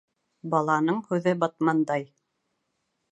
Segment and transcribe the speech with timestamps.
[0.53, 2.09] Баланың һүҙе батмандай.